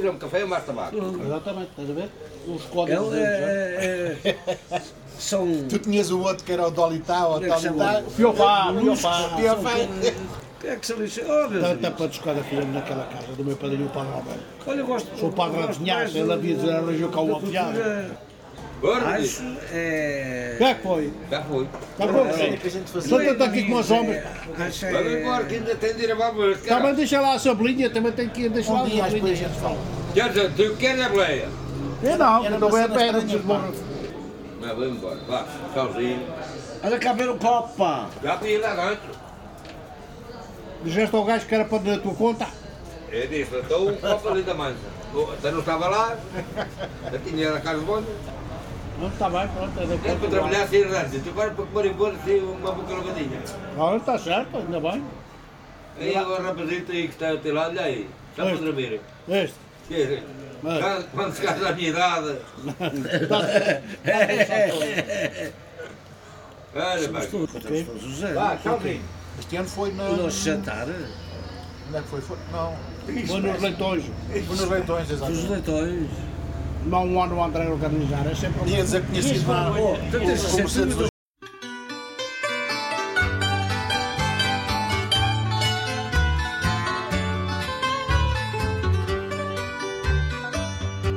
[0.00, 0.96] vezes é um café e mais tabaco.
[0.96, 2.10] Exatamente, estás a ver?
[2.46, 4.38] Os códigos Ele deles, é,
[4.72, 4.82] é,
[5.18, 5.46] são.
[5.68, 7.92] Tu tinhas o outro que era o Dolitá, o é se Dolitá.
[7.94, 8.10] chama?
[8.10, 9.36] Fiofá, Lusco, Fiofá.
[9.36, 9.70] Fiofá.
[10.60, 11.22] Quem é que se lixa?
[11.22, 11.94] Oh, Tanta Deus.
[11.94, 14.40] para descoda fizemos naquela casa do meu padrinho, o Padre Alberto.
[14.66, 15.18] Olha, eu gosto.
[15.18, 17.78] Sou o Padre mais ele havia de arranjou cá o alfiado.
[18.80, 20.54] Acho é.
[20.56, 21.12] Quem é que foi?
[21.28, 21.68] já foi.
[21.98, 24.22] Bom, Só tanto aqui como os homens.
[24.56, 25.20] Vamos é.
[25.20, 26.62] embora que ainda tem de ir a babas.
[26.62, 29.32] Também deixa lá a sabelinha, também tem que ir deixar lá a Um dia depois
[29.32, 29.78] a gente fala.
[30.14, 31.48] Quer dizer, tu queres a boleia?
[32.02, 33.44] Eu não, não é a preciso pá.
[33.54, 33.72] morrer.
[34.60, 36.26] Mas vamos embora, vá, tchauzinho.
[36.84, 38.08] Olha cá ver o copo, pá.
[38.22, 39.18] Já tinha lá dentro.
[40.84, 42.46] Dizeste ao gajo que era para a tua conta?
[43.10, 44.76] Eu disse, estou o copo ali da mansa.
[45.32, 46.16] Até não estava lá,
[47.12, 48.06] eu tinha a casa de bonde.
[48.06, 50.28] Não, está bem, pronto, é da Era para conta.
[50.28, 51.28] trabalhar assim, antes.
[51.28, 53.40] Agora para comer embora, assim, uma boca lavadinha.
[53.78, 55.04] Ah, está certo, ainda bem.
[56.00, 59.00] Aí o rapazito aí que está ao teu lado, olha aí, está para dormir.
[59.28, 59.54] Este.
[59.88, 60.22] Que-
[60.60, 62.36] Quando- Quando chegares à minha idade.
[66.74, 67.86] Olha, bem.
[68.00, 68.32] José.
[68.34, 68.58] Vá.
[69.38, 70.04] Este ano foi na.
[70.04, 70.86] O nosso jantar.
[70.88, 72.20] Onde é que foi?
[72.20, 72.36] foi?
[72.52, 72.76] Não.
[73.26, 74.04] Foi nos leitões.
[74.30, 75.48] Foi nos leitões, Dos exatamente.
[75.50, 76.10] leitões.
[76.88, 79.72] Não um ano o André organizar, é sempre Ia dizer que tinha sido a
[80.10, 81.08] Como Mercedes tudo.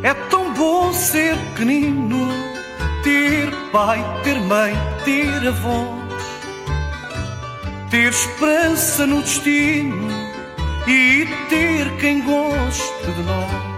[0.03, 2.28] É tão bom ser pequenino,
[3.01, 4.74] ter pai, ter mãe,
[5.05, 6.24] ter avós,
[7.89, 10.09] ter esperança no destino
[10.86, 13.70] e ter quem goste de nós.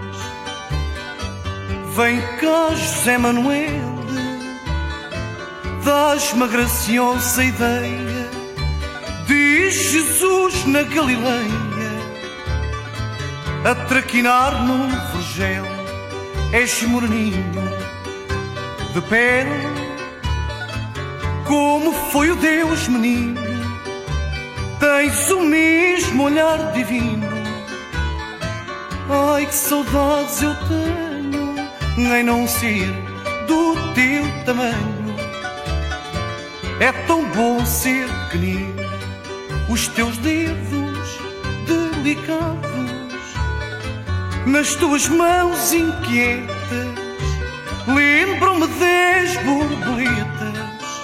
[1.96, 3.70] Vem cá, José Manuel,
[5.84, 8.30] dás-me a graciosa ideia
[9.28, 11.54] de Jesus na Galileia
[13.64, 15.64] a traquinar no vergel.
[16.52, 17.44] És moreninho
[18.92, 19.50] de pele,
[21.46, 23.40] como foi o Deus menino.
[24.80, 27.28] Tens o mesmo olhar divino.
[29.08, 31.03] Ai que saudades eu tenho
[31.96, 32.92] em não ser
[33.46, 35.04] do teu tamanho.
[36.80, 38.74] É tão bom ser pequenino,
[39.68, 41.18] os teus dedos
[41.66, 42.74] delicados
[44.46, 47.04] nas tuas mãos inquietas
[47.86, 51.02] lembram-me das borboletas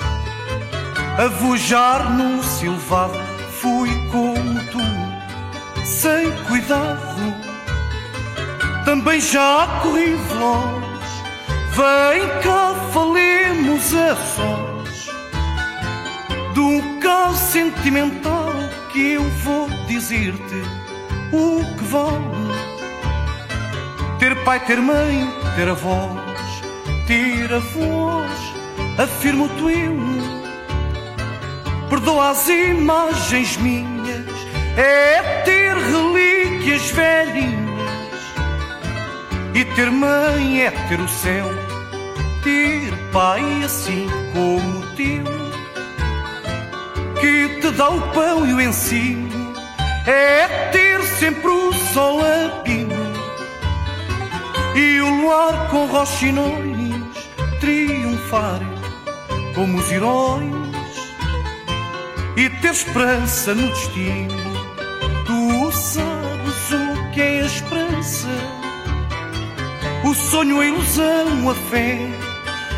[1.19, 3.19] a vojar num silvado
[3.61, 7.35] fui como tu sem cuidado
[8.85, 10.80] também já corri veloz
[11.71, 15.11] vem cá falemos a sós
[16.55, 18.53] de um caso sentimental
[18.93, 20.63] que eu vou dizer-te
[21.33, 22.41] o que vale
[24.21, 26.63] ter pai, ter mãe, ter avós,
[27.07, 28.31] ter avós,
[28.99, 29.97] afirmo-te eu.
[31.89, 34.27] Perdoa as imagens minhas,
[34.77, 37.60] é ter relíquias velhinhas.
[39.55, 41.47] E ter mãe é ter o céu,
[42.43, 45.25] ter pai assim como teu,
[47.21, 49.55] que te dá o pão e o ensino,
[50.07, 52.95] é ter sempre o sol a pino
[54.75, 56.81] e o luar com roxinóis
[57.61, 58.61] triunfar
[59.55, 60.51] como os heróis
[62.37, 64.41] e ter esperança no destino.
[65.27, 68.29] Tu sabes o que é a esperança,
[70.05, 71.99] o sonho, a ilusão, a fé.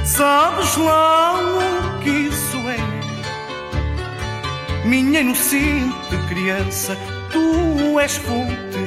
[0.05, 2.79] Sabes lá o que isso é,
[4.85, 6.97] minha inocente criança.
[7.31, 8.83] Tu és fonte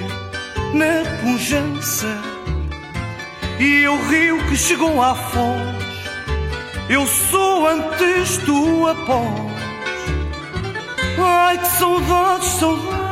[0.73, 2.21] na pujança
[3.59, 5.85] e o rio que chegou à foz.
[6.89, 9.55] Eu sou antes tu após.
[11.17, 13.04] Ai que saudades, saudades.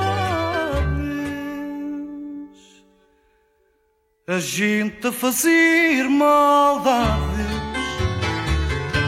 [4.26, 7.46] A gente a fazer maldades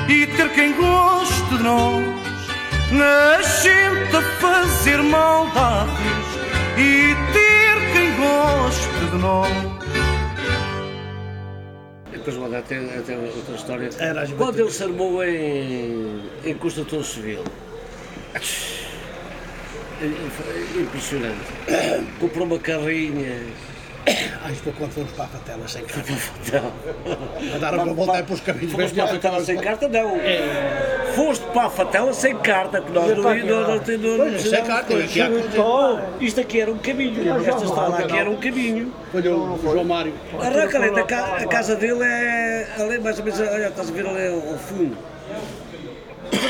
[0.09, 2.03] e ter quem goste de nós.
[2.91, 5.95] A gente a fazer maldades
[6.77, 9.49] e ter quem goste de nós.
[12.11, 13.89] Depois lá até, até outra história.
[13.97, 17.41] Era Quando ele se armou em, em construtor civil,
[20.77, 21.53] impressionante.
[22.19, 23.41] Comprou uma carrinha
[24.77, 26.63] Quando fomos para a Fatela sem carta.
[27.55, 28.73] A dar uma volta aí para os caminhos.
[28.73, 30.17] Para a Fatela sem carta, não.
[31.15, 34.93] Foste para a Fatela sem carta, que nós não para sem carta.
[35.57, 37.35] Oh, Isto aqui era um caminho.
[37.47, 38.93] Esta estrada aqui era um caminho.
[39.13, 40.13] Olha o João Mário.
[40.39, 43.93] Arranca ali, da ca- a casa dele é ali mais ou menos, olha, estás a
[43.93, 44.97] ver ali ao fundo.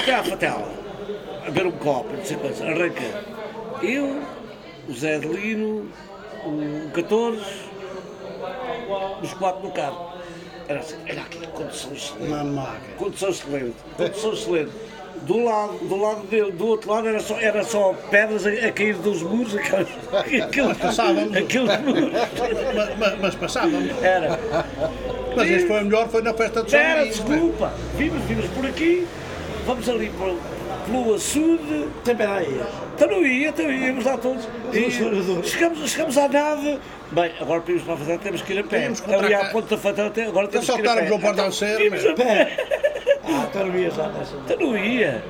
[0.02, 0.68] Até à Fatela,
[1.46, 3.02] a ver um copo, não sei quantos, arranca.
[3.84, 4.22] Eu,
[4.90, 5.90] o Zé Adelino,
[6.46, 7.40] o 14,
[9.22, 10.14] os quatro no carro.
[10.68, 12.30] Era assim, olha aqui, condição excelente.
[12.30, 12.76] Mamá.
[12.98, 14.72] Condição excelente, condição excelente.
[15.22, 18.72] Do lado, do lado dele, do outro lado era só, era só pedras a, a
[18.72, 19.88] cair dos muros, aqueles,
[20.44, 21.36] aqueles, Passávamos.
[21.36, 22.12] aqueles muros.
[22.76, 24.04] Mas, mas- mas passávamos.
[24.04, 24.40] Era.
[25.36, 27.18] Mas este foi o melhor, foi na festa de São Era, Domingos.
[27.26, 27.74] desculpa.
[27.98, 29.08] Vimos, vimos por aqui,
[29.66, 30.38] vamos ali pelo,
[30.86, 31.88] pelo açude.
[32.04, 32.68] Também lá ia.
[32.96, 34.48] Então não ia, então íamos lá todos.
[34.74, 34.90] E
[35.44, 36.80] chegamos, chegamos à nave.
[37.12, 38.90] Bem, agora para irmos para a fazenda temos que ir a pé.
[38.92, 41.04] Que Ali à ponta da fazenda até agora temos só que ir a pé.
[41.04, 42.12] estarmos ao Porto Alceiro, Íamos meu.
[42.12, 42.66] a pé.
[43.28, 44.36] Ah, então não ia já nessa.
[44.36, 45.24] Então não ia.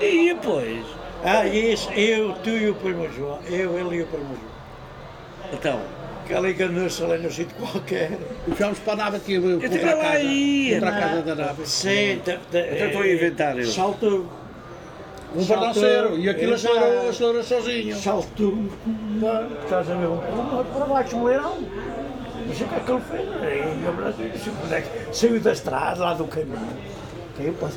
[0.00, 0.86] Ia, pois.
[1.22, 3.38] Ah, esse, eu, tu e o primo João.
[3.46, 5.52] Eu, ele e o primo João.
[5.52, 5.80] Então.
[6.26, 8.12] Que ali enganou-se ali no sítio qualquer.
[8.48, 10.18] E fomos para a nave aqui, Eu contra tive a lá casa.
[10.20, 10.74] ia.
[10.80, 11.66] Contra a casa da nave.
[11.66, 13.66] Sim, Então estou a inventar eu.
[13.66, 14.26] Saltou.
[15.34, 17.96] Um bardanceiro, e aquilo acelerou, acelerou sozinho.
[17.96, 18.54] Saltou.
[19.64, 20.06] Estás a ver?
[20.06, 21.58] Um, para baixo, um leirão.
[22.54, 23.28] Sei o que é que ele fez.
[25.10, 26.58] E Saiu da estrada, lá do caminho.
[27.36, 27.70] Caiu para.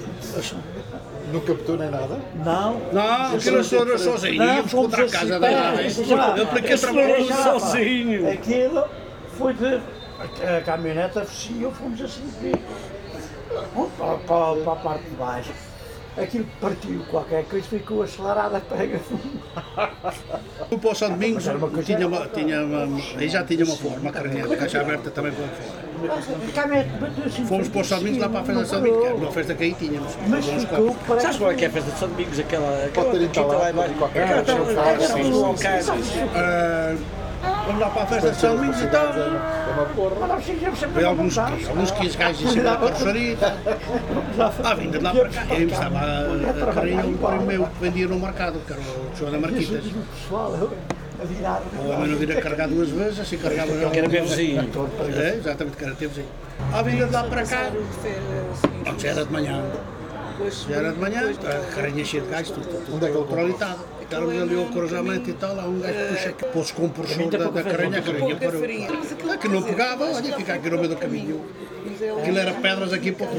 [1.32, 2.20] Não captou nem nada?
[2.44, 2.82] Não.
[2.92, 4.38] Não, aquilo acelerou sozinho.
[4.38, 5.82] Não, Íamos contra a casa da já.
[5.84, 5.90] Eu
[7.26, 7.60] já, pá.
[7.60, 8.32] sozinho.
[8.32, 8.84] Aquilo
[9.38, 9.80] foi de.
[10.16, 12.24] A, caminhoneta oficial, fomos assim.
[13.98, 15.52] Para, para, para a parte de baixo.
[16.18, 19.00] Aquilo partiu qualquer coisa, ficou acelerada, pega.
[20.72, 21.44] O Pão São Domingos
[21.84, 22.88] tinha uma, tinha uma,
[23.18, 25.86] aí já tinha uma forma, a carrinha de caixa aberta também por fora.
[26.08, 27.46] A.
[27.48, 29.32] Fomos para o São Domingos lá para a festa de São Domingos, que era uma
[29.32, 30.18] festa que aí tínhamos.
[30.30, 31.24] Mas ficou, parece.
[31.26, 32.40] Sabes qual é que é a festa de São Domingos?
[32.40, 33.94] Aquela, aquela quinta lá embaixo.
[33.96, 37.06] qualquer Aquela coisa, aquela- faz, aquela sim.
[37.46, 39.14] Ah, Vamos lá para a festa de São Domingos então.
[40.76, 43.38] Sempre Veio a alguns, alguns 15 gajos em cima da carroçaria.
[44.64, 47.80] À vinda de lá para cá, eu estava a, a carrinha um primo meu que
[47.82, 49.84] vendia no mercado, que era o João da Marquitas.
[50.28, 53.90] O homem não vira carregar duas vezes, assim carregava já.
[53.90, 54.70] Que era meu vizinho.
[55.16, 56.28] É, exatamente, que era teu vizinho.
[56.74, 57.72] À vinda de lá para cá,
[58.98, 59.64] já era de manhã.
[60.68, 63.28] Já era de manhã, a carrinha cheia de gajos, tudo, tudo, Onde é que ele
[63.28, 63.80] trolitado.
[64.06, 67.30] Estávamos ali cruzamento e tal, há um gajo que puxa, que pôs com o compressor
[67.32, 68.62] da, da carrinha, a carrinha parou.
[69.32, 71.42] Ah, que não pegava, olha, fica aqui no meio do caminho.
[72.20, 73.30] Aquilo era pedras aqui para o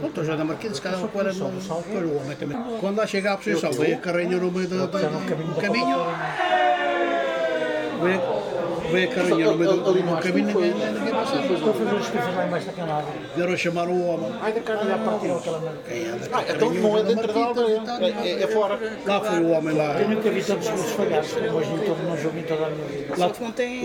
[0.00, 2.56] Pronto, o João da Marquinhos, se calhar para para o homem também.
[2.80, 4.88] Quando lá chega a posição, veio a carrinha no meio do
[5.60, 6.06] caminho.
[8.90, 11.52] Veio, a carrinha no meio do, do caminho, ninguém, ninguém passava.
[11.52, 13.06] Estou a fazer os esquifes lá embaixo da camada.
[13.36, 14.32] Vieram chamar o homem.
[14.40, 15.72] Ai, da já partiram aquela mão.
[16.32, 18.78] Ah, então não é dentro da aldeia, é, é, é fora.
[19.06, 20.00] Lá foi o homem lá.
[20.00, 21.70] Eu nunca vi tantos gols falhados como hoje
[22.06, 23.14] não jogo em toda a minha vida.
[23.16, 23.30] Lá,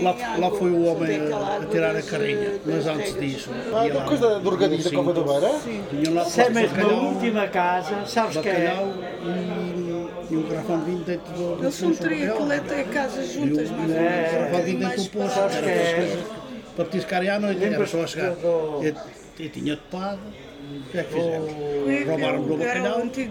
[0.02, 3.50] lá, lá foi o homem a, a tirar a carrinha, mas antes disso.
[3.72, 5.54] Ah, coisa do orgadinho da Cova da Beira?
[5.90, 9.85] Tinha lá Se é mesmo a bacalhau, última casa, sabes que é?
[10.30, 13.32] E, um garrafão de vinho dentro do, Eles são três, aquilo é até casas o,
[13.32, 15.38] juntas, e mas o garrafão de vinho dentro do poço.
[15.40, 16.18] Era que é?
[16.76, 18.30] para petiscarem à noite, era só a chegar.
[18.32, 20.20] do- E, e tinha topado.
[20.68, 21.52] O que é que fizemos?
[22.08, 23.30] Roubaram-me o Era o bacalhau, tinha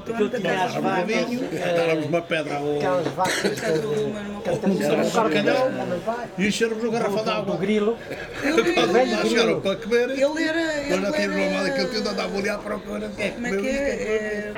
[0.69, 5.71] roubaram-me o vinho, eh, deram-nos uma pedra ao, aquelas vacas Deram-nos o bacalhau
[6.37, 7.57] e encheram-nos o garrafão de do água.
[7.57, 7.97] grilo.
[8.73, 10.29] Quando lá chegaram para comer, Ele era.
[10.31, 12.09] nós já Ele tínhamos arrumado aquele era.
[12.09, 13.11] andava ali à procura.
[13.17, 14.51] É Como é que é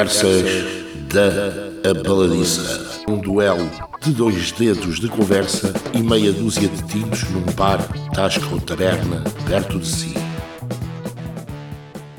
[0.00, 0.44] Conversas
[1.12, 3.02] da Abaladiça.
[3.06, 3.70] Um duelo
[4.00, 9.22] de dois dedos de conversa e meia dúzia de tiros num bar, tasca ou taberna
[9.46, 10.19] perto de si.